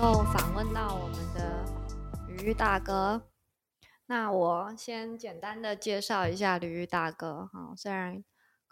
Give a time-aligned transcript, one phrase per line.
[0.00, 1.62] 够访问到我们的
[2.26, 3.20] 吕玉大哥。
[4.06, 8.24] 那我先简单的介绍一下吕玉大哥哈，虽然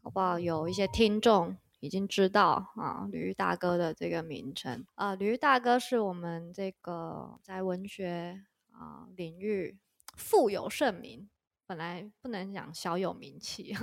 [0.02, 8.40] 好不好有一些听众已经知道啊，吕玉大哥的这个名称啊，吕玉大哥是我们这个在文学
[8.72, 9.76] 啊领域
[10.16, 11.28] 富有盛名，
[11.68, 13.76] 本来不能讲小有名气。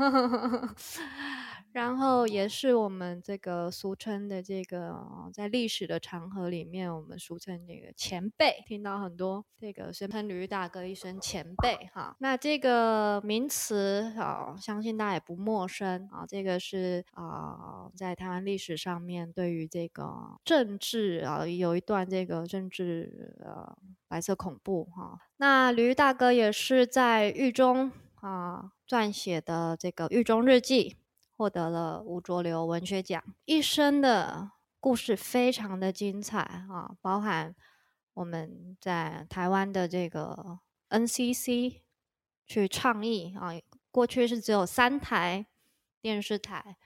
[1.72, 4.96] 然后也是我们这个俗称的这个，
[5.34, 12.16] 在历史的长河里面，我们俗称这个前辈，听到很多这个声称吕大哥一声前辈哈。
[12.20, 16.26] 那这个名词啊，相信大家也不陌生啊。
[16.26, 23.78] 这个是啊，在台湾历史上面对于这个政治啊，有一段这个政治呃
[24.08, 25.20] 白色恐怖哈。
[25.38, 30.98] 那吕大哥也是在狱中啊撰写的这个狱中日记。
[31.38, 37.54] 获得了吴浊流文学奖，一生的故事非常的精彩啊，包含
[38.14, 41.82] 我们在台湾的这个 NCC
[42.46, 43.52] 去倡议啊，
[43.92, 45.46] 过去是只有三台
[46.00, 46.78] 电视台，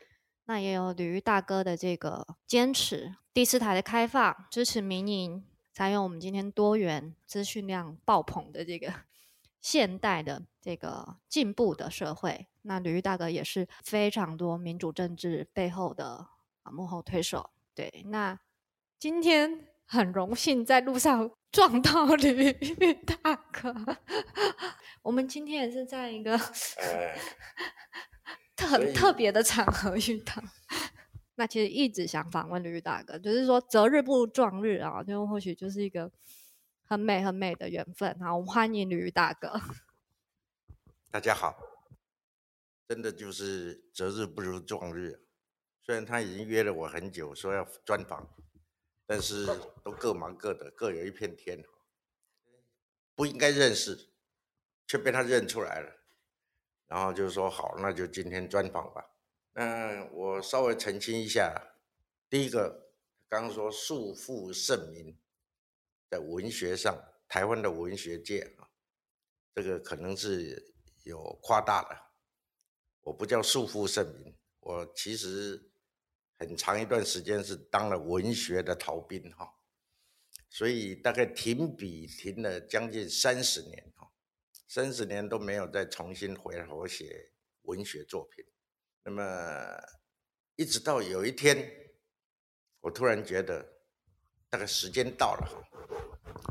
[0.46, 5.46] 那也有吕大哥的这个坚持，第四台的开放，支持民营，
[5.80, 8.94] 才有我们今天多元资讯量爆棚的这个。
[9.62, 16.28] 现代的这个进步的社会，那吕玉大哥也是非常多民主政治背后的
[16.64, 17.50] 啊幕后推手。
[17.74, 18.38] 对，那
[18.98, 23.74] 今天很荣幸在路上 撞到吕玉大哥，
[25.04, 26.38] 我们今天也是在一个
[28.56, 30.42] 特特别的场合遇到。
[31.40, 36.12] 那其实一直想访问吕大哥，就是说择日不如撞日啊，就或许就是一个。
[36.84, 39.62] 很美很美的缘分，好，我们欢迎吕大哥。
[41.12, 41.56] 大家好，
[42.88, 45.24] 真的就是择日不如撞日。
[45.84, 48.28] 虽然他已经约了我很久，说要专访，
[49.06, 49.46] 但是
[49.84, 51.64] 都各忙各的，各有一片天。
[53.14, 54.10] 不应该认识，
[54.88, 55.92] 却被他认出来了。
[56.88, 59.12] 然后就说好，那就今天专访吧。
[59.54, 61.76] 那我稍微澄清一下，
[62.30, 62.92] 第一个，
[63.28, 65.18] 刚刚说束缚盛名。
[66.12, 68.68] 在文学上，台湾的文学界啊，
[69.54, 70.74] 这个可能是
[71.04, 71.96] 有夸大的。
[73.02, 75.70] 我不叫束缚盛名，我其实
[76.40, 79.54] 很长一段时间是当了文学的逃兵哈，
[80.50, 84.12] 所以大概停笔停了将近三十年哈，
[84.68, 88.44] 三十年都没有再重新回头写文学作品。
[89.10, 89.24] 那么
[90.56, 91.58] 一直到有一天，
[92.82, 93.78] 我突然觉得。
[94.52, 95.70] 大概时间到了，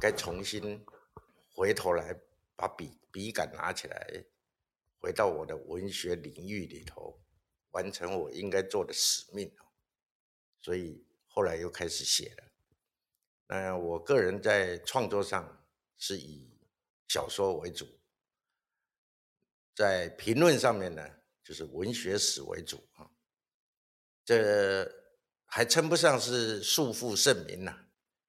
[0.01, 0.87] 该重新
[1.53, 2.17] 回头来
[2.55, 4.25] 把笔笔杆拿起来，
[5.01, 7.21] 回到我的文学领域里头，
[7.73, 9.53] 完成我应该做的使命
[10.61, 12.45] 所以后来又开始写了。
[13.49, 16.57] 那我个人在创作上是以
[17.09, 17.85] 小说为主，
[19.75, 21.03] 在评论上面呢，
[21.49, 23.09] 就是文学史为主啊。
[24.23, 24.87] 这
[25.47, 27.87] 还称不上是束缚盛名呐。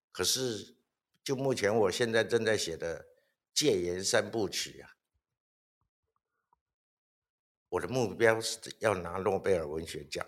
[0.09, 0.77] 可是，
[1.21, 3.03] 就目前我现在正在写的
[3.53, 4.95] 《戒严三部曲》啊，
[7.67, 10.25] 我的目标是要拿诺贝尔文学奖。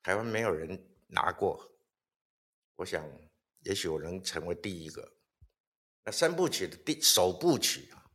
[0.00, 1.72] 台湾没有人拿过，
[2.76, 3.04] 我想
[3.64, 5.16] 也许我能成为第一个。
[6.04, 8.06] 那三部曲的第首部曲啊，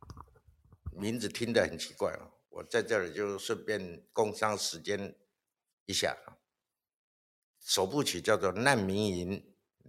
[0.92, 5.14] 名字听得很奇怪啊，我在这里就顺便工商时间
[5.86, 6.16] 一下。
[7.60, 9.40] 首部曲叫做《难民营》。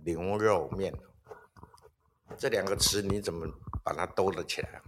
[0.06, 0.94] 牛肉面，
[2.38, 3.46] 这两个词你怎么
[3.84, 4.81] 把它兜了起来？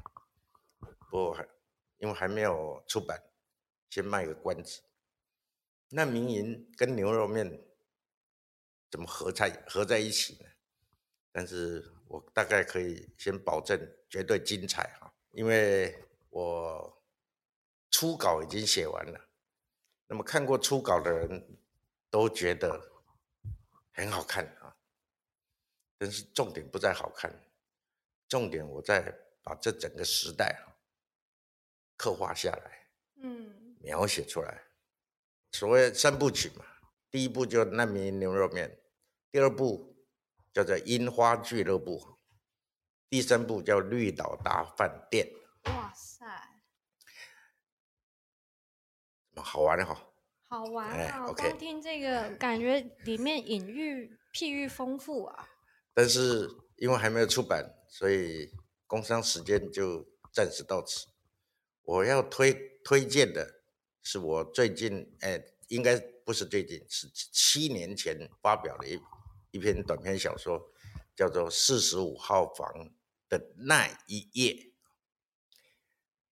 [1.10, 1.36] 不，
[1.98, 3.22] 因为还没有出版，
[3.90, 4.82] 先卖个关子。
[5.90, 7.62] 难民营跟牛肉面
[8.90, 10.50] 怎么合在合在一起呢？
[11.34, 13.78] 但是我大概可以先保证
[14.08, 17.01] 绝对精彩哈，因为我
[17.92, 19.20] 初稿已经写完了，
[20.08, 21.60] 那么看过初稿的人
[22.10, 22.82] 都觉得
[23.92, 24.76] 很好看啊。
[25.98, 27.32] 但是重点不在好看，
[28.28, 30.74] 重点我在把这整个时代啊
[31.96, 34.64] 刻画下来，嗯，描写出来。
[35.52, 36.66] 所谓三部曲嘛，
[37.12, 38.70] 第一部叫《难民牛肉面》，
[39.32, 39.96] 第二部
[40.54, 42.00] 叫做《樱花俱乐部》，
[43.10, 45.28] 第三部叫《绿岛大饭店》。
[45.70, 46.21] 哇塞，
[49.42, 50.08] 好玩的哈！
[50.48, 51.32] 好玩啊！
[51.32, 55.48] 光听这个感觉里面隐喻譬喻丰富啊。
[55.94, 58.52] 但是因为还没有出版，所以
[58.86, 61.08] 工商时间就暂时到此。
[61.84, 62.54] 我要推
[62.84, 63.62] 推荐的
[64.02, 69.00] 是我最近，哎，应该不是最近，是七年前发表的一
[69.52, 70.62] 一篇短篇小说，
[71.16, 72.68] 叫做四十五号房
[73.30, 74.71] 的那一页。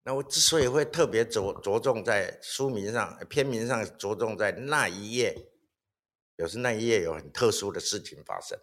[0.09, 5.51] 那我之所以会特别着着重在书名上、片名上着重在那一页，
[6.35, 8.59] 表示那一页有很特殊的事情发生。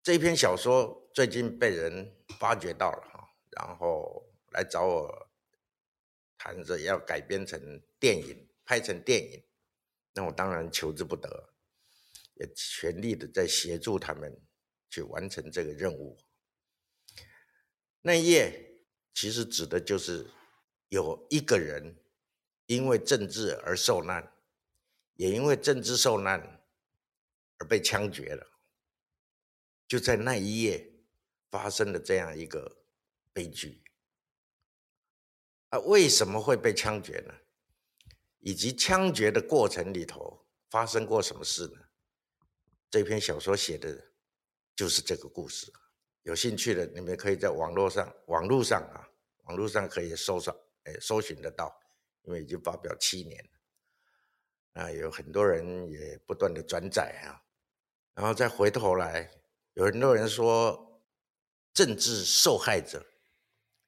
[0.00, 5.28] 这篇小说最近被人发掘到了哈，然后来找我
[6.38, 9.42] 谈着要改编成电影，拍成电影。
[10.14, 11.52] 那我当然求之不得，
[12.34, 14.40] 也全力的在协助他们
[14.88, 16.16] 去完成这个任务。
[18.02, 20.30] 那一页其实指的就是
[20.96, 21.94] 有一个人
[22.64, 24.32] 因为政治而受难，
[25.16, 26.64] 也因为政治受难
[27.58, 28.46] 而被枪决了。
[29.86, 30.90] 就在那一夜
[31.50, 32.78] 发生了这样一个
[33.30, 33.84] 悲剧。
[35.68, 37.34] 啊，为什么会被枪决呢？
[38.38, 41.78] 以及枪决的过程里头发生过什么事呢？
[42.88, 44.12] 这篇小说写的
[44.74, 45.70] 就是这个故事。
[46.22, 49.06] 有兴趣的你们可以在网络上、网络上啊，
[49.44, 51.78] 网络上可以搜索，哎，搜寻得到，
[52.22, 54.82] 因为已经发表七年了。
[54.82, 57.44] 啊，有很多人也不断的转载啊，
[58.14, 59.30] 然后再回头来，
[59.74, 61.02] 有很多人说
[61.74, 63.04] 政治受害者，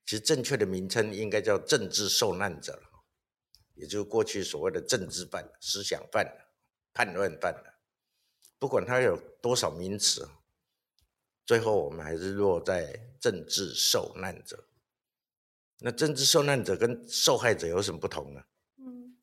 [0.04, 2.82] 其实正确的名称应该叫政治受难者。
[3.74, 6.26] 也就是过去所谓的政治犯、思想犯、
[6.92, 7.54] 叛乱犯，
[8.58, 10.28] 不管他有多少名词，
[11.46, 14.67] 最后我们还是落在政治受难者。
[15.80, 18.42] 那政治受难者跟受害者有什么不同呢？
[18.78, 19.16] 嗯，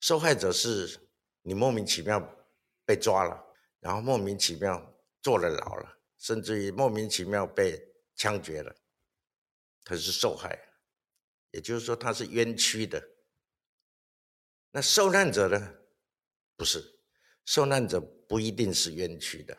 [0.00, 1.08] 受害者是
[1.42, 2.20] 你莫名其妙
[2.84, 3.42] 被抓了，
[3.80, 7.82] 然后莫名其妙坐了牢了，甚至于莫名其妙被
[8.14, 8.74] 枪决了，
[9.84, 10.58] 他是受害，
[11.52, 13.02] 也就是说他是冤屈的。
[14.70, 15.74] 那受难者呢？
[16.56, 17.00] 不是，
[17.46, 19.56] 受难者不一定是冤屈的，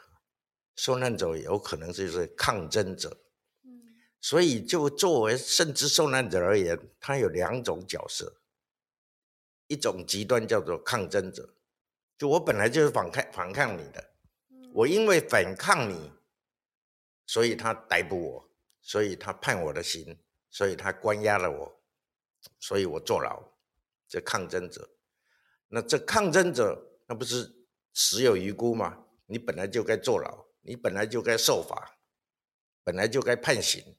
[0.76, 3.20] 受难者有可能就是抗争者。
[4.22, 8.42] 所以就作为甚至受难者而言，他有两种角色，
[9.68, 11.56] 一种极端叫做抗争者，
[12.18, 14.12] 就我本来就是反抗反抗你的，
[14.74, 16.12] 我因为反抗你，
[17.26, 18.50] 所以他逮捕我，
[18.82, 20.20] 所以他判我的刑，
[20.50, 21.82] 所以他关押了我，
[22.60, 23.42] 所以我坐牢，
[24.08, 24.90] 这抗争者。
[25.70, 27.56] 那这抗争者，那不是
[27.94, 29.06] 死有余辜吗？
[29.28, 31.98] 你本来就该坐牢，你本来就该受罚，
[32.84, 33.96] 本来就该判刑。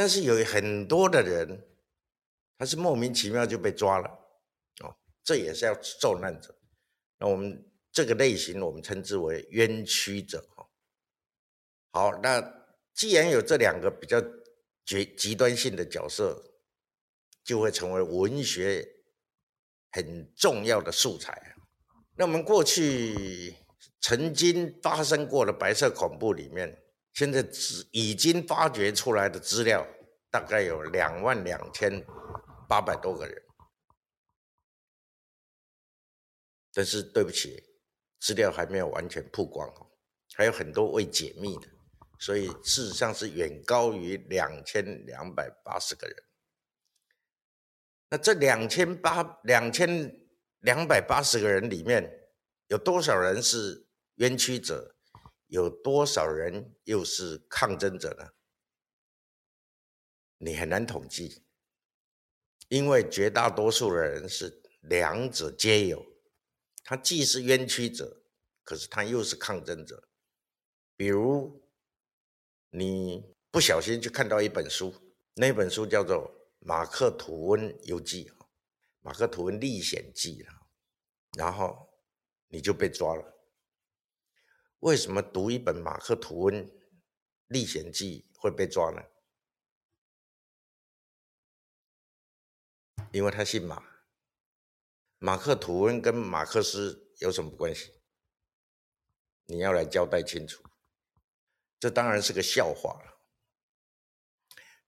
[0.00, 1.62] 但是有很多的人，
[2.56, 4.08] 他是莫名其妙就被抓了，
[4.82, 6.58] 哦，这也是要受难者。
[7.18, 10.66] 那我们这个类型，我们称之为冤屈者，哈。
[11.90, 12.40] 好，那
[12.94, 14.18] 既然有这两个比较
[14.86, 16.42] 极极端性的角色，
[17.44, 18.96] 就会成为文学。
[19.92, 21.56] 很重要的素材。
[22.16, 23.56] 那我们过去
[24.00, 26.80] 曾经发生过的白色恐怖里面，
[27.12, 29.86] 现在只已经发掘出来的资料
[30.30, 32.04] 大概有两万两千
[32.68, 33.42] 八百多个人。
[36.72, 37.62] 但是对不起，
[38.20, 39.90] 资料还没有完全曝光哦，
[40.34, 41.66] 还有很多未解密的，
[42.20, 46.16] 所以事实上是远高于两千两百八十个人。
[48.08, 49.88] 那这两千八两千
[50.60, 52.08] 两百八十个人里面，
[52.68, 54.96] 有多少人是冤屈者？
[55.50, 58.30] 有多少人又是抗争者呢？
[60.38, 61.42] 你很难统计，
[62.68, 66.04] 因为绝大多数的人是两者皆有，
[66.82, 68.22] 他既是冤屈者，
[68.64, 70.08] 可是他又是抗争者。
[70.96, 71.62] 比如，
[72.70, 74.94] 你不小心就看到一本书，
[75.34, 76.36] 那本书叫做。
[76.62, 78.30] 马克吐温游记
[79.00, 80.46] 马克吐温历险记，
[81.38, 81.88] 然后
[82.48, 83.29] 你就被抓了。
[84.80, 86.70] 为什么读一本马克吐温
[87.46, 89.02] 历险记会被抓呢？
[93.12, 93.82] 因为他姓马。
[95.18, 97.92] 马克吐温跟马克思有什么关系？
[99.46, 100.62] 你要来交代清楚。
[101.78, 103.10] 这当然是个笑话了。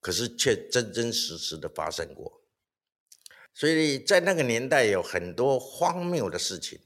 [0.01, 2.43] 可是却真真实实的发生过，
[3.55, 6.81] 所以在那个年代有很多荒谬的事情。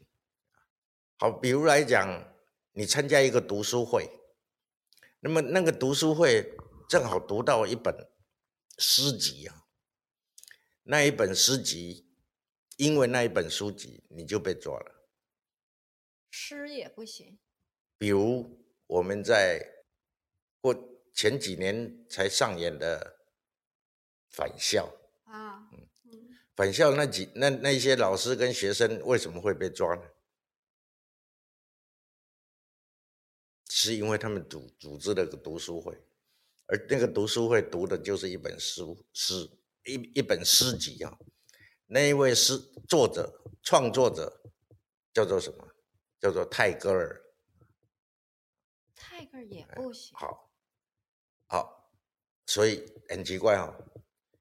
[1.16, 2.35] 好，比如来讲，
[2.76, 4.08] 你参加一个读书会，
[5.20, 6.54] 那么那个读书会
[6.88, 8.08] 正好读到一本
[8.78, 9.64] 诗集啊，
[10.84, 12.08] 那一本诗集，
[12.76, 15.08] 因为那一本书籍你就被抓了。
[16.30, 17.38] 诗也不行。
[17.98, 19.84] 比如我们在
[20.60, 20.92] 过。
[21.16, 23.16] 前几年才上演的
[24.28, 25.88] 返校啊，嗯，
[26.54, 30.02] 返校那几那那些老师跟学生为什么会被抓呢？
[33.86, 35.96] 是因为他们组组织了个读书会，
[36.66, 39.48] 而那个读书会读的就是一本书诗
[39.84, 41.16] 一一本诗集啊。
[41.86, 44.42] 那一位诗作者创作者
[45.12, 45.68] 叫做什么？
[46.18, 47.22] 叫做泰戈尔。
[48.96, 50.16] 泰戈尔也不行。
[50.18, 50.50] 好，
[51.46, 51.92] 好，
[52.46, 53.72] 所以很奇怪哦，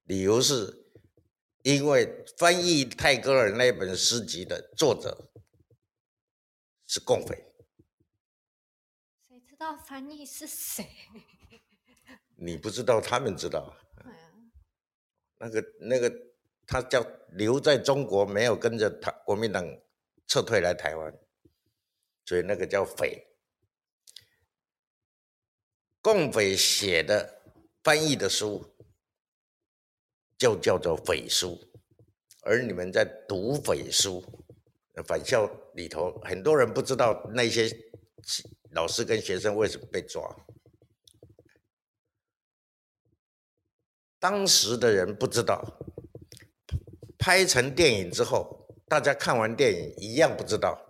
[0.05, 0.89] 理由是
[1.61, 5.31] 因为翻译泰戈尔那本诗集的作者
[6.87, 7.54] 是共匪。
[9.55, 10.85] 谁知道翻译是谁？
[12.35, 13.74] 你不知道，他们知道。
[15.38, 16.13] 那个那个，
[16.67, 19.65] 他叫留在中国，没有跟着他国民党
[20.27, 21.13] 撤退来台湾，
[22.25, 23.25] 所以那个叫匪。
[26.01, 27.41] 共匪写的
[27.81, 28.75] 翻译的书，
[30.38, 31.57] 就叫做匪书，
[32.41, 34.21] 而你们在读匪书，
[35.07, 37.69] 返校里头很多人不知道那些
[38.75, 40.36] 老师跟学生为什么被抓。
[44.20, 45.79] 当时的人不知道，
[47.17, 50.82] 拍成电影之后，大家看完电影一样不知道。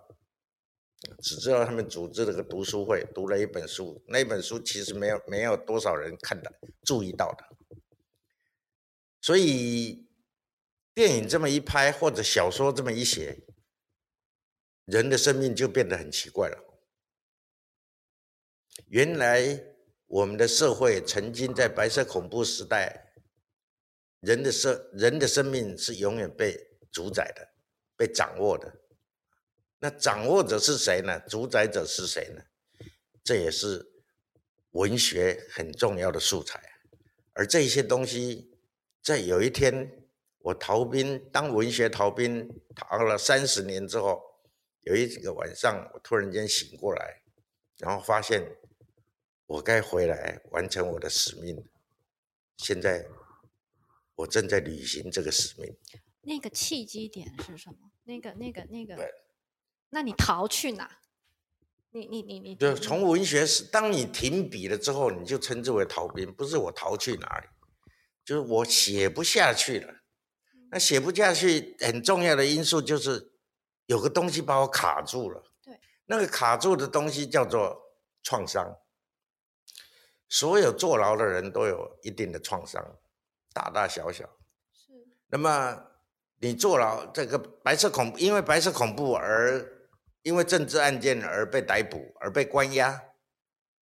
[1.22, 4.02] 只知道他们组织了个读书会，读了一本书。
[4.08, 6.52] 那本书其实没有没有多少人看的，
[6.82, 7.44] 注意到的。
[9.20, 10.08] 所以
[10.92, 13.46] 电影这么一拍，或者小说这么一写，
[14.86, 16.65] 人的生命就变得很奇怪了。
[18.88, 19.62] 原来
[20.06, 23.12] 我们的社会曾经在白色恐怖时代，
[24.20, 26.56] 人的生人的生命是永远被
[26.92, 27.48] 主宰的，
[27.96, 28.80] 被掌握的。
[29.78, 31.20] 那掌握者是谁呢？
[31.28, 32.42] 主宰者是谁呢？
[33.24, 33.86] 这也是
[34.70, 36.62] 文学很重要的素材。
[37.32, 38.58] 而这些东西，
[39.02, 44.22] 在有一天我逃兵当文学逃兵逃了三十年之后，
[44.82, 47.22] 有一个晚上，我突然间醒过来，
[47.78, 48.42] 然后发现
[49.46, 51.64] 我该回来完成我的使命。
[52.56, 53.06] 现在
[54.16, 55.76] 我正在履行这个使命。
[56.22, 57.90] 那个契机点是什么？
[58.04, 58.96] 那个、那个、那个。
[59.90, 60.98] 那你逃去哪？
[61.90, 67.46] 你你你你，对，从文学史，当你停笔了之后，你就称之为逃兵，不是我逃去哪里，
[68.24, 69.94] 就是我写不下去了。
[70.70, 73.32] 那写不下去，很重要的因素就是
[73.86, 75.42] 有个东西把我卡住了。
[75.62, 77.80] 对，那个卡住的东西叫做
[78.22, 78.76] 创伤。
[80.28, 82.98] 所有坐牢的人都有一定的创伤，
[83.52, 84.24] 大大小小。
[84.72, 84.92] 是。
[85.28, 85.90] 那么
[86.40, 89.74] 你坐牢，这个白色恐怖，因为白色恐怖而。
[90.22, 93.00] 因为政治案件而被逮捕，而被关押。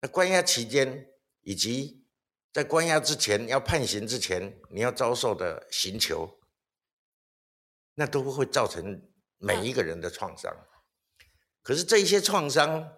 [0.01, 1.07] 那关押期间，
[1.43, 2.07] 以及
[2.51, 6.41] 在关押之前要判刑之前，你要遭受的刑求，
[7.95, 9.07] 那都会造成
[9.37, 10.51] 每一个人的创伤。
[11.61, 12.91] 可是这些创伤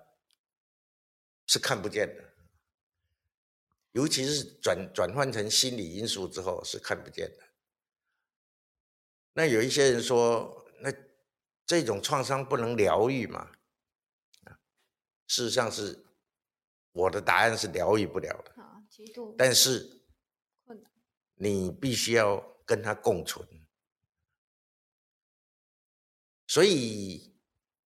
[1.49, 2.32] 是看不见的，
[3.93, 7.39] 尤其是转转换成心理因素之后是看不见的。
[9.33, 10.93] 那有一些人说，那。
[11.65, 13.53] 这种创伤不能疗愈嘛？
[15.27, 16.05] 事实上是
[16.91, 18.53] 我的答案是疗愈不了的。
[19.39, 20.03] 但是
[21.37, 23.49] 你必须要跟他共存。
[26.49, 27.33] 所以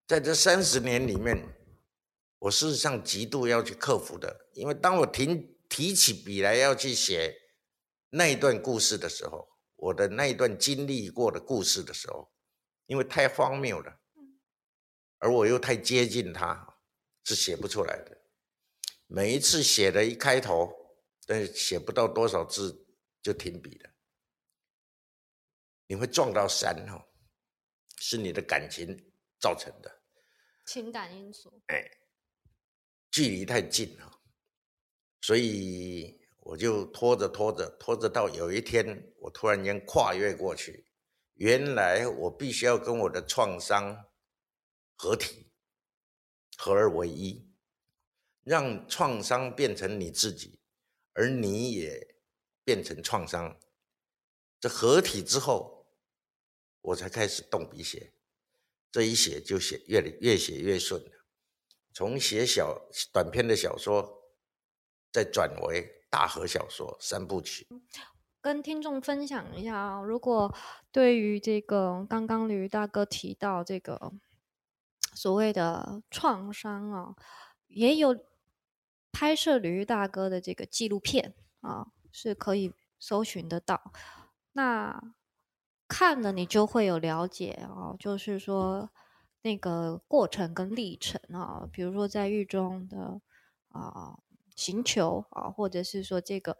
[0.07, 1.55] 在这三十年里面，
[2.39, 7.35] 我事实上极度要去克服的，因为当我提提起笔来要去写
[8.11, 12.33] 那一段故事的时候，我的那一段经历过的故事的时候。
[12.89, 14.01] 因为太荒谬了，
[15.19, 16.79] 而我又太接近他，
[17.25, 18.17] 是写不出来的。
[19.09, 20.73] 每一次写的一开头，
[21.27, 22.87] 但是写不到多少字
[23.21, 23.91] 就停笔了。
[25.89, 27.05] 你会撞到山哈，
[27.99, 28.97] 是你的感情
[29.41, 30.03] 造成的，
[30.65, 31.61] 情感因素。
[31.67, 31.91] 哎，
[33.11, 34.06] 距离太近了，
[35.26, 40.87] 所以我就拖着拖着拖着，到有一天我突然间跨越过去。
[41.35, 44.06] 原来我必须要跟我的创伤
[44.95, 45.50] 合体，
[46.56, 47.50] 合而为一，
[48.45, 50.61] 让创伤变成你自己，
[51.14, 52.16] 而你也
[52.62, 53.59] 变成创伤。
[54.61, 55.88] 这合体之后，
[56.83, 58.12] 我才开始动笔写，
[58.92, 61.11] 这一写就写越越写越顺了。
[61.92, 64.16] 从写小短篇的小说，
[65.17, 67.67] 再转为大河小说三部曲。
[68.43, 70.55] 跟听众分享一下啊，如果
[70.93, 74.13] 对于这个刚刚吕大哥提到这个
[75.15, 77.15] 所谓的创伤啊，
[77.69, 78.15] 也有
[79.11, 83.91] 拍摄吕大哥的这个纪录片啊，是可以搜寻得到。
[84.53, 85.03] 那
[85.89, 88.91] 看了你就会有了解啊，就是说
[89.41, 93.23] 那个过程跟历程啊，比如说在狱中的。
[93.71, 94.19] 啊
[94.57, 96.59] 寻求啊，或者是说这个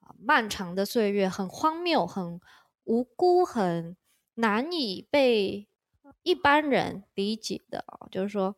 [0.00, 2.40] 啊漫长的岁月很荒谬、很
[2.82, 3.96] 无辜、很
[4.34, 5.68] 难以被
[6.22, 8.56] 一般人理解的啊，就是说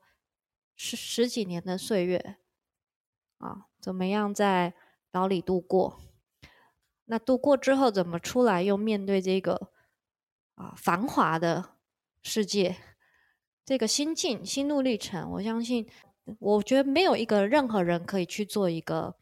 [0.74, 2.36] 十十几年的岁月
[3.38, 4.74] 啊，怎么样在
[5.10, 6.00] 牢里度过？
[7.06, 8.62] 那度过之后怎么出来？
[8.62, 9.70] 又面对这个
[10.54, 11.76] 啊繁华的
[12.22, 12.76] 世界，
[13.64, 15.88] 这个心境、心路历程，我相信，
[16.38, 19.16] 我觉得没有一个任何人可以去做一个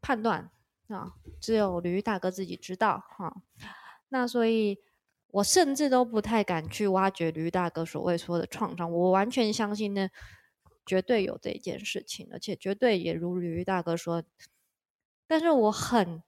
[0.00, 0.50] 判断
[0.88, 3.42] 啊，只有吕大哥自己知道哈。
[4.08, 4.78] 那所以，
[5.28, 8.92] 我甚至都不太敢去挖掘吕大哥所谓说的创伤。
[8.92, 10.08] 我完全相信呢，
[10.84, 14.22] 绝对有这件事情，而且绝对也如吕大哥说。
[15.26, 16.22] 但是我很。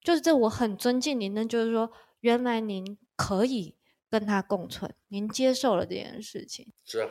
[0.00, 1.46] 就是这，我很尊敬您呢。
[1.46, 3.74] 就是说，原来您可以
[4.10, 6.70] 跟他共存，您接受了这件事情。
[6.84, 7.08] 是啊，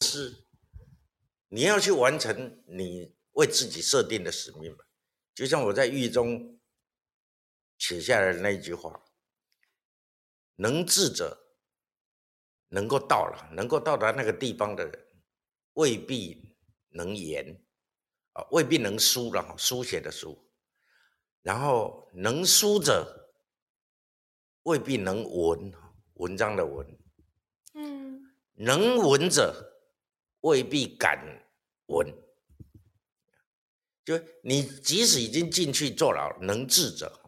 [0.00, 0.44] 是
[1.48, 4.84] 你要去完成你为自己设定的使命嘛？
[5.34, 6.58] 就像我在狱中
[7.78, 9.04] 写下来的那一句话
[10.56, 11.46] ：“能治者
[12.68, 15.06] 能够到了，能够到达那个地方的人，
[15.74, 16.56] 未必
[16.90, 17.64] 能言
[18.32, 20.50] 啊，未必能书了，书写的书。”
[21.42, 23.32] 然后能书者
[24.64, 25.72] 未必能文，
[26.14, 26.98] 文章的文，
[27.74, 29.77] 嗯，能文者
[30.40, 31.42] 未必敢
[31.86, 32.12] 文。
[34.04, 37.20] 就你即使已经进去坐牢，能治者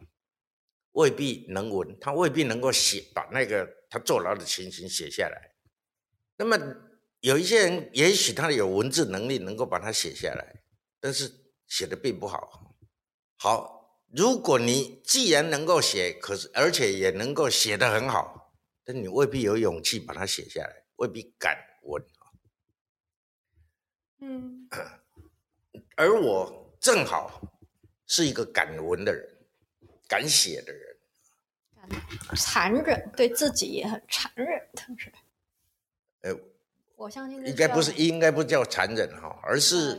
[0.92, 5.54] 未必能文，他未必能够写把那个他坐牢的情形写下来。
[6.36, 6.58] 那么
[7.20, 10.62] 有一些人，也许他有文字能力，能够把它写下来，
[10.98, 11.30] 但是
[11.66, 12.76] 写的并不好。
[13.36, 13.78] 好。
[14.12, 18.52] 如果你既然能够写，可是而且也能够写得很好，
[18.84, 22.04] 但你未必有勇气把它写下来，未必敢文
[24.20, 24.68] 嗯，
[25.96, 27.40] 而我正好
[28.06, 29.28] 是一个敢文的人，
[30.08, 30.96] 敢写的人，
[32.36, 35.12] 残忍，对自己也很残忍，但是，
[36.22, 36.36] 呃。
[36.96, 39.98] 我相信应该不是，应该不叫残忍哈，而是，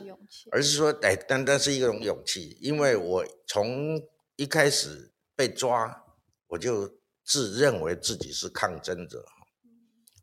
[0.52, 4.00] 而是说，哎，单单是一种勇气，因为我从
[4.36, 6.06] 一开始被抓，
[6.46, 6.88] 我就
[7.24, 9.26] 自认为自己是抗争者，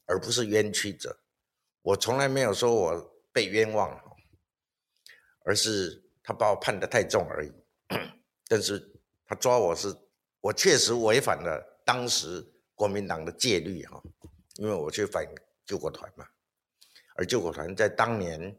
[0.07, 1.19] 而不是冤屈者，
[1.83, 3.97] 我从来没有说我被冤枉，
[5.45, 7.53] 而是他把我判的太重而已，
[8.49, 9.97] 但是他抓我是，
[10.41, 14.03] 我确实违反了当时国民党的戒律哈，
[14.57, 15.25] 因为我去反
[15.65, 16.27] 救国团嘛。
[17.15, 18.59] 而救国团在当年，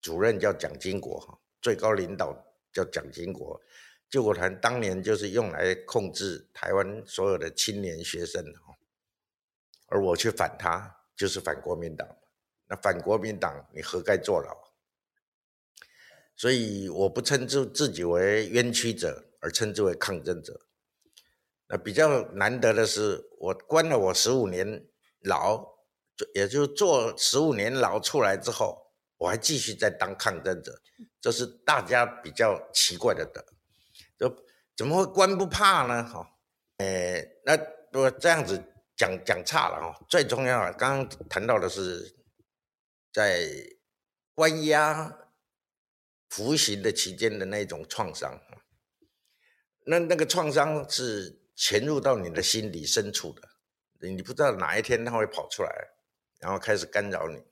[0.00, 2.32] 主任叫蒋经国哈，最高领导
[2.72, 3.60] 叫蒋经国，
[4.08, 8.72] 救国团当年就是用来控制台湾所有的青年学生哈，
[9.88, 12.06] 而我去反他，就是反国民党，
[12.70, 14.56] 那反国民党你何该坐牢？
[16.34, 20.58] 所以我不称之自己为冤屈者，而称之为抗争者。
[21.66, 24.86] 那比较难得的是，我关了我十五年
[25.20, 25.68] 牢。
[26.34, 30.78] 也就坐十五年牢出来之后，我还继续在当抗争者，
[31.18, 33.42] 这是大家比较奇怪的的，
[34.18, 34.36] 就
[34.76, 36.04] 怎么会官不怕呢？
[36.04, 36.30] 哈，
[36.76, 37.58] 呃，那
[37.98, 38.62] 我这样子
[38.94, 39.98] 讲讲差了哈。
[40.10, 42.14] 最重要的，刚刚谈到的是
[43.12, 43.48] 在
[44.34, 45.18] 关押
[46.28, 48.40] 服刑的期间的那种创伤，
[49.86, 53.48] 那那个创伤是潜入到你的心底深处的，
[54.00, 55.70] 你不知道哪一天它会跑出来。
[56.42, 57.44] 然后开始干扰你，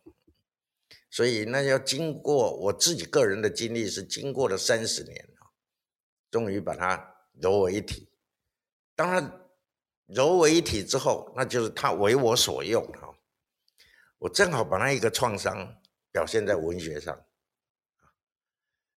[1.10, 5.28] 所以那要经过我自己个人的经历是经过了三十年
[6.30, 8.08] 终于把它揉为一体。
[8.96, 9.40] 当它
[10.06, 13.07] 揉为一体之后，那就是它为我所用哈。
[14.18, 17.26] 我正好把那一个创伤表现在文学上，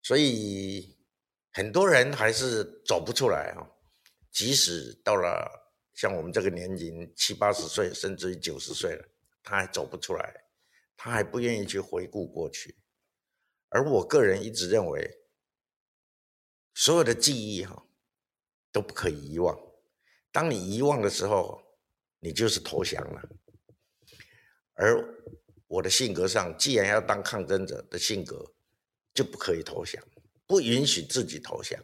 [0.02, 0.96] 所以
[1.52, 3.66] 很多人还是走不出来啊。
[4.30, 5.50] 即使到了
[5.94, 9.08] 像我们这个年龄七八十岁，甚至于九十岁了。
[9.42, 10.44] 他还走不出来，
[10.94, 12.76] 他还不愿意去回顾过去，
[13.70, 15.10] 而我个人一直认为，
[16.74, 17.86] 所有的记忆哈
[18.70, 19.58] 都不可以遗忘。
[20.30, 21.58] 当你遗忘的时候，
[22.20, 23.22] 你就是投降了。
[24.78, 25.04] 而
[25.66, 28.52] 我的性格上，既然要当抗争者的性格，
[29.12, 30.02] 就不可以投降，
[30.46, 31.82] 不允许自己投降。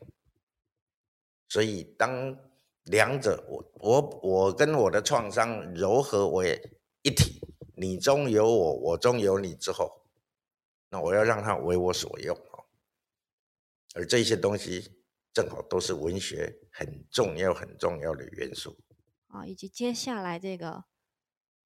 [1.49, 2.39] 所以，当
[2.85, 7.41] 两者我我我跟我的创伤柔合为一体。
[7.77, 10.07] 你中有我，我中有你之后，
[10.91, 12.65] 那我要让它为我所用哦。
[13.97, 14.93] 而这些东西
[15.33, 18.79] 正好都是文学很重要、很重要的元素
[19.27, 20.85] 啊，以及接下来这个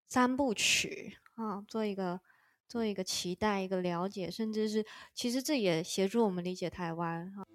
[0.09, 2.21] 三部曲啊，做一个
[2.66, 7.47] 做一个期待、一个了解，甚至是其实这也协助我们理解台湾哈。